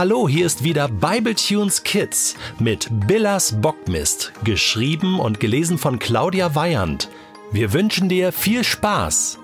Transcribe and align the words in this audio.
Hallo, 0.00 0.26
hier 0.26 0.46
ist 0.46 0.64
wieder 0.64 0.88
Bibletunes 0.88 1.82
Kids 1.82 2.34
mit 2.58 2.88
Billas 3.06 3.60
Bockmist, 3.60 4.32
geschrieben 4.44 5.20
und 5.20 5.40
gelesen 5.40 5.76
von 5.76 5.98
Claudia 5.98 6.54
Weyand. 6.54 7.10
Wir 7.52 7.74
wünschen 7.74 8.08
dir 8.08 8.32
viel 8.32 8.64
Spaß. 8.64 9.38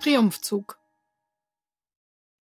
Triumphzug. 0.00 0.78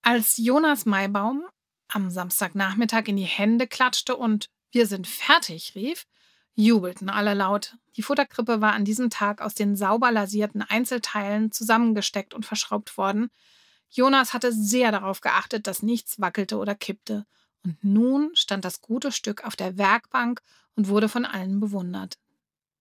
Als 0.03 0.37
Jonas 0.37 0.85
Maibaum 0.85 1.47
am 1.87 2.11
Samstagnachmittag 2.11 3.07
in 3.07 3.17
die 3.17 3.23
Hände 3.23 3.65
klatschte 3.65 4.15
und 4.15 4.51
wir 4.69 4.85
sind 4.85 5.07
fertig 5.07 5.73
rief, 5.73 6.05
jubelten 6.53 7.09
alle 7.09 7.33
laut. 7.33 7.77
Die 7.95 8.03
Futterkrippe 8.03 8.61
war 8.61 8.73
an 8.73 8.85
diesem 8.85 9.09
Tag 9.09 9.41
aus 9.41 9.55
den 9.55 9.75
sauber 9.75 10.11
lasierten 10.11 10.61
Einzelteilen 10.61 11.51
zusammengesteckt 11.51 12.35
und 12.35 12.45
verschraubt 12.45 12.95
worden, 12.95 13.31
Jonas 13.89 14.33
hatte 14.33 14.51
sehr 14.51 14.91
darauf 14.91 15.21
geachtet, 15.21 15.67
dass 15.67 15.83
nichts 15.83 16.19
wackelte 16.19 16.57
oder 16.57 16.75
kippte. 16.75 17.25
Und 17.63 17.83
nun 17.83 18.31
stand 18.33 18.65
das 18.65 18.81
gute 18.81 19.11
Stück 19.11 19.43
auf 19.43 19.55
der 19.55 19.77
Werkbank 19.77 20.41
und 20.75 20.87
wurde 20.87 21.09
von 21.09 21.25
allen 21.25 21.59
bewundert. 21.59 22.17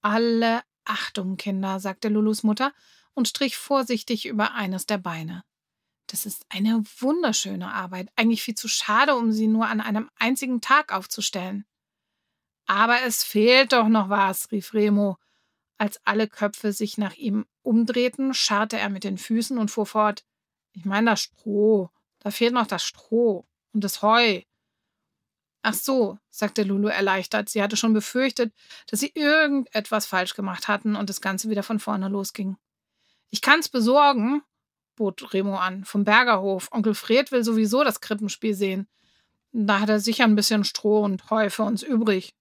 Alle 0.02 0.62
Achtung, 0.84 1.36
Kinder, 1.36 1.80
sagte 1.80 2.08
Lulus 2.08 2.42
Mutter 2.42 2.72
und 3.14 3.28
strich 3.28 3.56
vorsichtig 3.56 4.26
über 4.26 4.54
eines 4.54 4.86
der 4.86 4.98
Beine. 4.98 5.42
Das 6.06 6.26
ist 6.26 6.46
eine 6.48 6.84
wunderschöne 7.00 7.73
Arbeit, 7.73 8.09
eigentlich 8.14 8.42
viel 8.42 8.54
zu 8.54 8.68
schade, 8.68 9.16
um 9.16 9.32
sie 9.32 9.48
nur 9.48 9.66
an 9.66 9.80
einem 9.80 10.09
einzigen 10.16 10.60
Tag 10.60 10.92
aufzustellen. 10.92 11.64
Aber 12.66 13.02
es 13.02 13.24
fehlt 13.24 13.73
doch 13.73 13.88
noch 13.88 14.09
was, 14.09 14.50
rief 14.52 14.74
Remo. 14.74 15.18
Als 15.78 16.00
alle 16.04 16.28
Köpfe 16.28 16.73
sich 16.73 16.98
nach 16.98 17.14
ihm 17.14 17.46
umdrehten, 17.62 18.34
scharrte 18.34 18.78
er 18.78 18.88
mit 18.88 19.04
den 19.04 19.18
Füßen 19.18 19.59
und 19.59 19.70
fuhr 19.70 19.86
fort. 19.86 20.24
Ich 20.76 20.84
meine 20.84 21.10
das 21.10 21.22
Stroh. 21.22 21.90
Da 22.18 22.30
fehlt 22.30 22.52
noch 22.52 22.66
das 22.66 22.84
Stroh 22.84 23.46
und 23.72 23.82
das 23.82 24.02
Heu. 24.02 24.42
Ach 25.62 25.74
so, 25.74 26.18
sagte 26.30 26.62
Lulu 26.62 26.88
erleichtert. 26.88 27.48
Sie 27.48 27.62
hatte 27.62 27.76
schon 27.76 27.92
befürchtet, 27.92 28.54
dass 28.86 29.01
sie 29.01 29.10
irgendetwas 29.14 30.06
falsch 30.06 30.34
gemacht 30.34 30.68
hatten 30.68 30.95
und 30.95 31.09
das 31.09 31.20
Ganze 31.20 31.48
wieder 31.51 31.62
von 31.62 31.80
vorne 31.80 32.09
losging. 32.09 32.56
Ich 33.30 33.40
kann's 33.40 33.68
besorgen, 33.68 34.42
bot 34.95 35.32
Remo 35.32 35.56
an, 35.56 35.84
vom 35.84 36.04
Bergerhof. 36.04 36.68
Onkel 36.70 36.95
Fred 36.95 37.32
will 37.32 37.42
sowieso 37.42 37.82
das 37.82 38.01
Krippenspiel 38.01 38.54
sehen. 38.54 38.86
Da 39.52 39.80
hat 39.80 39.88
er 39.88 39.98
sicher 39.98 40.24
ein 40.24 40.36
bisschen 40.36 40.64
Stroh 40.64 41.02
und 41.02 41.30
Heu 41.30 41.48
für 41.51 41.62
uns 41.62 41.82
übrig. 41.82 42.34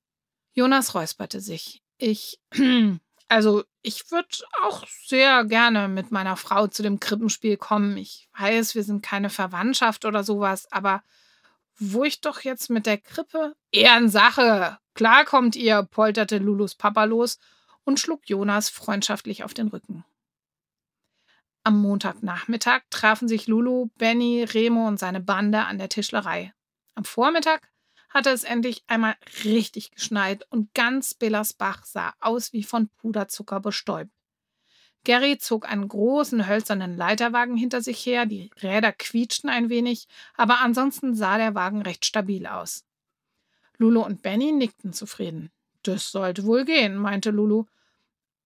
Jonas 0.53 0.93
räusperte 0.93 1.39
sich. 1.39 1.81
Ich, 1.97 2.39
Also 3.27 3.63
ich 3.81 4.11
würde 4.11 4.27
auch 4.61 4.85
sehr 4.87 5.45
gerne 5.45 5.87
mit 5.87 6.11
meiner 6.11 6.37
Frau 6.37 6.67
zu 6.67 6.83
dem 6.83 6.99
Krippenspiel 6.99 7.57
kommen. 7.57 7.97
Ich 7.97 8.29
weiß, 8.37 8.75
wir 8.75 8.83
sind 8.83 9.01
keine 9.01 9.29
Verwandtschaft 9.29 10.05
oder 10.05 10.23
sowas, 10.23 10.71
aber 10.71 11.03
wo 11.77 12.03
ich 12.03 12.21
doch 12.21 12.41
jetzt 12.41 12.69
mit 12.69 12.85
der 12.85 12.97
Krippe. 12.97 13.55
Ehrensache! 13.71 14.77
Klar 14.93 15.25
kommt 15.25 15.55
ihr, 15.55 15.83
polterte 15.83 16.37
Lulus 16.37 16.75
Papa 16.75 17.03
los 17.03 17.37
und 17.83 17.99
schlug 17.99 18.21
Jonas 18.29 18.69
freundschaftlich 18.69 19.43
auf 19.43 19.53
den 19.53 19.67
Rücken. 19.67 20.05
Am 21.63 21.81
Montagnachmittag 21.81 22.81
trafen 22.91 23.27
sich 23.27 23.47
Lulu, 23.47 23.87
Benny, 23.97 24.43
Remo 24.43 24.87
und 24.87 24.99
seine 24.99 25.19
Bande 25.19 25.65
an 25.65 25.79
der 25.79 25.89
Tischlerei. 25.89 26.53
Am 26.93 27.03
Vormittag 27.03 27.67
hatte 28.15 28.29
es 28.29 28.45
endlich 28.45 28.81
einmal 28.87 29.17
richtig 29.43 29.91
geschneit 29.91 30.47
und 30.49 30.73
ganz 30.73 31.13
Billersbach 31.13 31.83
sah 31.83 32.13
aus 32.21 32.53
wie 32.53 32.63
von 32.63 32.87
Puderzucker 32.87 33.59
bestäubt. 33.59 34.09
Gary 35.03 35.37
zog 35.37 35.69
einen 35.69 35.89
großen 35.89 36.47
hölzernen 36.47 36.95
Leiterwagen 36.95 37.57
hinter 37.57 37.81
sich 37.81 38.05
her, 38.05 38.25
die 38.25 38.51
Räder 38.63 38.93
quietschten 38.93 39.49
ein 39.49 39.69
wenig, 39.69 40.07
aber 40.33 40.61
ansonsten 40.61 41.13
sah 41.13 41.37
der 41.37 41.55
Wagen 41.55 41.81
recht 41.81 42.05
stabil 42.05 42.47
aus. 42.47 42.85
Lulu 43.77 44.01
und 44.01 44.21
Benny 44.21 44.53
nickten 44.53 44.93
zufrieden. 44.93 45.51
Das 45.83 46.09
sollte 46.09 46.45
wohl 46.45 46.63
gehen, 46.63 46.95
meinte 46.95 47.31
Lulu. 47.31 47.65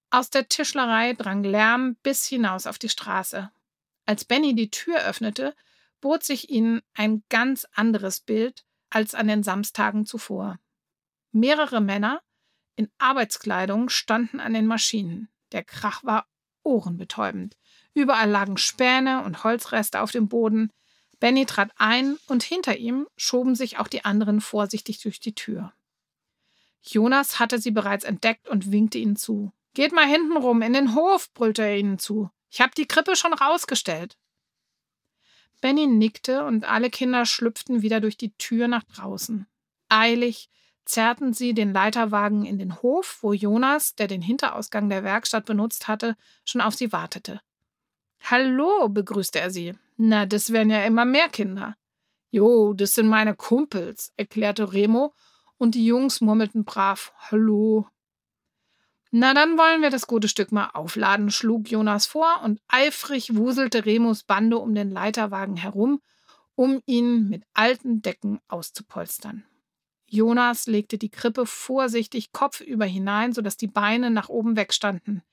Aus 0.09 0.31
der 0.31 0.49
Tischlerei 0.49 1.13
drang 1.13 1.43
Lärm 1.43 1.95
bis 2.01 2.25
hinaus 2.25 2.65
auf 2.65 2.79
die 2.79 2.89
Straße. 2.89 3.51
Als 4.07 4.25
Benny 4.25 4.55
die 4.55 4.71
Tür 4.71 5.05
öffnete, 5.05 5.55
bot 6.01 6.23
sich 6.23 6.49
ihnen 6.49 6.81
ein 6.95 7.21
ganz 7.29 7.67
anderes 7.75 8.19
Bild, 8.19 8.65
als 8.89 9.15
an 9.15 9.27
den 9.27 9.43
Samstagen 9.43 10.05
zuvor. 10.05 10.59
Mehrere 11.31 11.81
Männer 11.81 12.21
in 12.75 12.89
Arbeitskleidung 12.97 13.89
standen 13.89 14.39
an 14.39 14.53
den 14.53 14.65
Maschinen. 14.65 15.29
Der 15.51 15.63
Krach 15.63 16.03
war 16.03 16.27
ohrenbetäubend. 16.63 17.57
Überall 17.93 18.29
lagen 18.29 18.57
Späne 18.57 19.23
und 19.23 19.43
Holzreste 19.43 20.01
auf 20.01 20.11
dem 20.11 20.27
Boden. 20.29 20.71
Benny 21.19 21.45
trat 21.45 21.71
ein 21.77 22.17
und 22.27 22.43
hinter 22.43 22.77
ihm 22.77 23.07
schoben 23.17 23.55
sich 23.55 23.77
auch 23.77 23.87
die 23.87 24.05
anderen 24.05 24.39
vorsichtig 24.39 25.01
durch 25.01 25.19
die 25.19 25.35
Tür. 25.35 25.73
Jonas 26.81 27.39
hatte 27.39 27.59
sie 27.59 27.71
bereits 27.71 28.05
entdeckt 28.05 28.47
und 28.47 28.71
winkte 28.71 28.97
ihnen 28.97 29.17
zu. 29.17 29.51
Geht 29.73 29.91
mal 29.91 30.07
hinten 30.07 30.37
rum, 30.37 30.61
in 30.61 30.73
den 30.73 30.95
Hof, 30.95 31.31
brüllte 31.33 31.63
er 31.63 31.77
ihnen 31.77 31.99
zu. 31.99 32.29
Ich 32.49 32.61
habe 32.61 32.71
die 32.75 32.87
Krippe 32.87 33.15
schon 33.15 33.33
rausgestellt. 33.33 34.17
Benny 35.61 35.87
nickte 35.87 36.45
und 36.45 36.65
alle 36.65 36.89
Kinder 36.89 37.25
schlüpften 37.25 37.81
wieder 37.81 37.99
durch 37.99 38.17
die 38.17 38.33
Tür 38.37 38.67
nach 38.67 38.83
draußen. 38.83 39.45
Eilig 39.89 40.49
zerrten 40.85 41.33
sie 41.33 41.53
den 41.53 41.73
Leiterwagen 41.73 42.45
in 42.45 42.57
den 42.57 42.81
Hof, 42.81 43.19
wo 43.21 43.33
Jonas, 43.33 43.95
der 43.95 44.07
den 44.07 44.21
Hinterausgang 44.21 44.89
der 44.89 45.03
Werkstatt 45.03 45.45
benutzt 45.45 45.87
hatte, 45.87 46.15
schon 46.45 46.61
auf 46.61 46.75
sie 46.75 46.91
wartete. 46.91 47.41
Hallo, 48.21 48.89
begrüßte 48.89 49.39
er 49.39 49.51
sie. 49.51 49.73
Na, 49.97 50.25
das 50.25 50.51
wären 50.51 50.69
ja 50.69 50.83
immer 50.83 51.05
mehr 51.05 51.29
Kinder. 51.29 51.75
Jo, 52.31 52.73
das 52.73 52.93
sind 52.93 53.07
meine 53.07 53.35
Kumpels, 53.35 54.13
erklärte 54.17 54.73
Remo, 54.73 55.13
und 55.57 55.75
die 55.75 55.85
Jungs 55.85 56.21
murmelten 56.21 56.63
brav 56.63 57.13
Hallo. 57.17 57.87
Na, 59.11 59.33
dann 59.33 59.57
wollen 59.57 59.81
wir 59.81 59.89
das 59.89 60.05
gute 60.05 60.27
Stück 60.27 60.51
mal 60.51 60.69
aufladen, 60.73 61.31
schlug 61.31 61.69
Jonas 61.71 62.05
vor, 62.05 62.41
und 62.43 62.61
eifrig 62.67 63.35
wuselte 63.35 63.85
Remus 63.85 64.23
Bande 64.23 64.57
um 64.59 64.75
den 64.75 64.91
Leiterwagen 64.91 65.57
herum, 65.57 66.01
um 66.55 66.81
ihn 66.85 67.27
mit 67.27 67.43
alten 67.53 68.01
Decken 68.01 68.39
auszupolstern. 68.47 69.45
Jonas 70.05 70.67
legte 70.67 70.97
die 70.97 71.09
Krippe 71.09 71.45
vorsichtig 71.45 72.31
kopfüber 72.31 72.85
hinein, 72.85 73.33
sodass 73.33 73.57
die 73.57 73.67
Beine 73.67 74.11
nach 74.11 74.29
oben 74.29 74.55
wegstanden. 74.55 75.23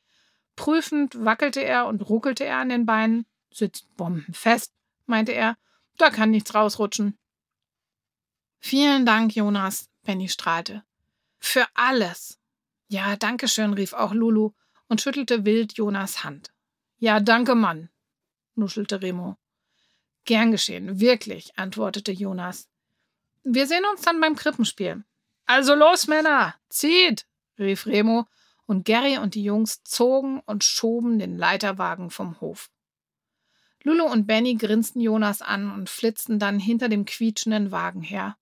Prüfend 0.55 1.25
wackelte 1.25 1.63
er 1.63 1.87
und 1.87 2.09
ruckelte 2.09 2.45
er 2.45 2.59
an 2.59 2.71
den 2.71 2.87
Beinen. 2.87 3.27
Sitzt 3.53 3.95
bombenfest, 3.97 4.73
meinte 5.07 5.33
er. 5.33 5.57
Da 5.99 6.11
kann 6.11 6.31
nichts 6.31 6.55
rausrutschen. 6.55 7.19
Vielen 8.59 9.07
Dank, 9.07 9.35
Jonas, 9.35 9.89
Penny 10.03 10.29
strahlte. 10.29 10.83
Für 11.39 11.67
alles. 11.75 12.39
Ja, 12.89 13.17
danke 13.17 13.49
schön, 13.49 13.73
rief 13.73 13.93
auch 13.93 14.13
Lulu 14.13 14.53
und 14.89 15.01
schüttelte 15.01 15.45
wild 15.45 15.75
Jonas 15.75 16.23
Hand. 16.25 16.53
Ja, 16.99 17.21
danke, 17.21 17.55
Mann, 17.55 17.91
nuschelte 18.55 19.03
Remo. 19.03 19.37
Gern 20.25 20.51
geschehen, 20.51 21.01
wirklich, 21.01 21.59
antwortete 21.59 22.13
Jonas. 22.13 22.69
Wir 23.43 23.67
sehen 23.67 23.85
uns 23.91 24.03
dann 24.03 24.21
beim 24.21 24.37
Krippenspiel. 24.37 25.05
Also 25.47 25.75
los, 25.75 26.07
Männer, 26.07 26.55
zieht, 26.69 27.27
rief 27.59 27.87
Remo, 27.87 28.27
und 28.67 28.85
Gary 28.85 29.19
und 29.19 29.35
die 29.35 29.45
Jungs 29.45 29.83
zogen 29.85 30.41
und 30.41 30.65
schoben 30.65 31.19
den 31.19 31.37
Leiterwagen 31.39 32.11
vom 32.11 32.41
Hof. 32.41 32.71
Lulu 33.83 34.05
und 34.05 34.27
Benny 34.27 34.57
grinsten 34.57 35.01
Jonas 35.01 35.43
an 35.43 35.71
und 35.71 35.89
flitzten 35.89 36.41
dann 36.41 36.59
hinter 36.59 36.89
dem 36.89 37.05
quietschenden 37.05 37.71
Wagen 37.71 38.03
her. 38.03 38.37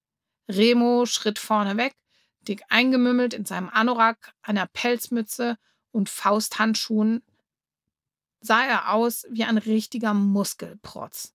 Remo 0.49 1.05
schritt 1.05 1.39
vorne 1.39 1.77
weg, 1.77 1.95
dick 2.49 2.63
eingemümmelt 2.69 3.35
in 3.35 3.45
seinem 3.45 3.69
Anorak, 3.69 4.33
einer 4.43 4.67
Pelzmütze 4.67 5.59
und 5.91 6.09
Fausthandschuhen, 6.09 7.23
sah 8.41 8.65
er 8.65 8.93
aus 8.93 9.27
wie 9.31 9.45
ein 9.45 9.59
richtiger 9.59 10.15
Muskelprotz. 10.15 11.35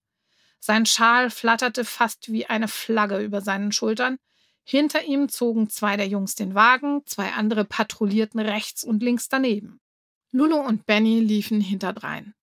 Sein 0.60 0.86
Schal 0.86 1.30
flatterte 1.30 1.86
fast 1.86 2.32
wie 2.32 2.46
eine 2.46 2.68
Flagge 2.68 3.20
über 3.20 3.42
seinen 3.42 3.72
Schultern. 3.72 4.20
Hinter 4.64 5.04
ihm 5.04 5.30
zogen 5.30 5.70
zwei 5.70 5.98
der 5.98 6.08
Jungs 6.08 6.36
den 6.36 6.54
Wagen, 6.54 7.02
zwei 7.06 7.32
andere 7.32 7.66
patrouillierten 7.66 8.40
rechts 8.40 8.84
und 8.84 9.02
links 9.02 9.30
daneben. 9.30 9.80
Lulu 10.32 10.58
und 10.58 10.86
Benny 10.86 11.22
liefen 11.22 11.62
hinterdrein. 11.62 12.36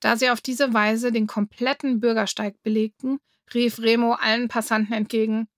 Da 0.00 0.16
sie 0.16 0.30
auf 0.30 0.40
diese 0.40 0.72
Weise 0.72 1.12
den 1.12 1.26
kompletten 1.26 2.00
Bürgersteig 2.00 2.62
belegten, 2.62 3.18
rief 3.52 3.78
Remo 3.78 4.12
allen 4.12 4.48
Passanten 4.48 4.94
entgegen 4.94 5.48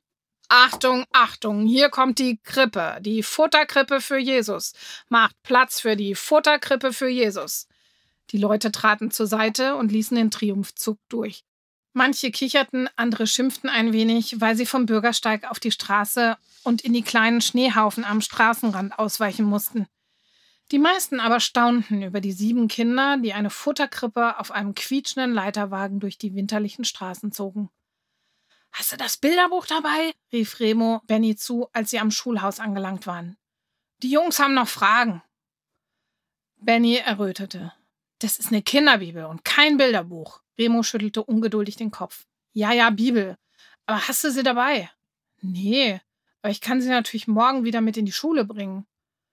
Achtung, 0.49 1.05
Achtung, 1.13 1.67
hier 1.67 1.89
kommt 1.89 2.19
die 2.21 2.39
Krippe, 2.43 2.99
die 3.01 3.23
Futterkrippe 3.25 4.01
für 4.01 4.19
Jesus. 4.19 4.75
Macht 5.09 5.35
Platz 5.43 5.81
für 5.81 5.97
die 5.97 6.15
Futterkrippe 6.15 6.93
für 6.93 7.09
Jesus. 7.09 7.67
Die 8.31 8.39
Leute 8.39 8.71
traten 8.71 9.11
zur 9.11 9.27
Seite 9.27 9.75
und 9.75 9.91
ließen 9.91 10.17
den 10.17 10.31
Triumphzug 10.31 10.99
durch. 11.09 11.45
Manche 11.93 12.31
kicherten, 12.31 12.89
andere 12.97 13.27
schimpften 13.27 13.71
ein 13.71 13.93
wenig, 13.93 14.41
weil 14.41 14.57
sie 14.57 14.67
vom 14.67 14.87
Bürgersteig 14.87 15.51
auf 15.51 15.59
die 15.59 15.71
Straße 15.71 16.37
und 16.63 16.83
in 16.83 16.93
die 16.93 17.03
kleinen 17.03 17.41
Schneehaufen 17.41 18.05
am 18.05 18.21
Straßenrand 18.21 18.99
ausweichen 18.99 19.47
mussten. 19.47 19.87
Die 20.73 20.79
meisten 20.79 21.21
aber 21.21 21.41
staunten 21.41 22.03
über 22.03 22.21
die 22.21 22.33
sieben 22.33 22.69
Kinder, 22.69 23.17
die 23.17 23.33
eine 23.33 23.51
Futterkrippe 23.51 24.39
auf 24.39 24.51
einem 24.51 24.75
quietschenden 24.75 25.33
Leiterwagen 25.33 26.01
durch 26.01 26.19
die 26.19 26.35
winterlichen 26.35 26.85
Straßen 26.85 27.33
zogen. 27.33 27.71
Hast 28.73 28.93
du 28.93 28.97
das 28.97 29.17
Bilderbuch 29.17 29.67
dabei? 29.67 30.13
rief 30.33 30.61
Remo 30.61 31.01
Benny 31.07 31.37
zu, 31.37 31.69
als 31.73 31.91
sie 31.91 31.99
am 31.99 32.11
Schulhaus 32.11 32.61
angelangt 32.61 33.07
waren. 33.07 33.37
Die 34.03 34.11
Jungs 34.11 34.39
haben 34.39 34.55
noch 34.55 34.69
Fragen. 34.69 35.23
Benny 36.57 36.97
errötete. 36.97 37.73
Das 38.19 38.39
ist 38.39 38.49
eine 38.49 38.63
Kinderbibel 38.63 39.25
und 39.25 39.45
kein 39.45 39.77
Bilderbuch. 39.77 40.43
Remo 40.59 40.83
schüttelte 40.83 41.23
ungeduldig 41.23 41.77
den 41.77 41.91
Kopf. 41.91 42.27
Ja, 42.53 42.73
ja, 42.73 42.91
Bibel. 42.91 43.37
Aber 43.87 44.09
hast 44.09 44.25
du 44.25 44.31
sie 44.31 44.43
dabei? 44.43 44.91
Nee, 45.41 46.01
aber 46.43 46.51
ich 46.51 46.61
kann 46.61 46.81
sie 46.81 46.89
natürlich 46.89 47.29
morgen 47.29 47.65
wieder 47.65 47.81
mit 47.81 47.97
in 47.97 48.07
die 48.07 48.13
Schule 48.13 48.45
bringen. 48.45 48.87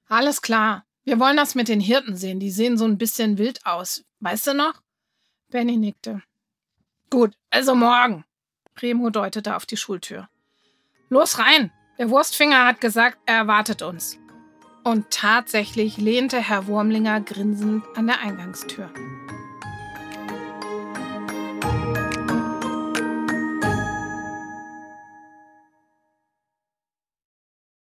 Alles 0.08 0.42
klar. 0.42 0.86
Wir 1.04 1.20
wollen 1.20 1.38
das 1.38 1.56
mit 1.56 1.68
den 1.68 1.80
Hirten 1.80 2.16
sehen. 2.16 2.40
Die 2.40 2.52
sehen 2.52 2.78
so 2.78 2.86
ein 2.86 2.98
bisschen 2.98 3.38
wild 3.38 3.66
aus. 3.66 4.06
Weißt 4.20 4.48
du 4.48 4.54
noch? 4.54 4.82
Benny 5.50 5.78
nickte. 5.78 6.22
Gut, 7.10 7.36
also 7.50 7.76
morgen. 7.76 8.26
Remo 8.81 9.10
deutete 9.10 9.56
auf 9.56 9.66
die 9.66 9.78
Schultür. 9.78 10.30
Los 11.10 11.40
rein! 11.40 11.72
Der 12.00 12.10
Wurstfinger 12.10 12.66
hat 12.66 12.81
gesagt, 12.81 13.20
er 13.28 13.36
erwartet 13.36 13.81
uns. 13.81 14.18
Und 14.84 15.12
tatsächlich 15.12 15.98
lehnte 15.98 16.40
Herr 16.40 16.68
Wurmlinger 16.68 17.22
grinsend 17.22 17.84
an 17.96 18.08
der 18.08 18.20
Eingangstür. 18.20 18.90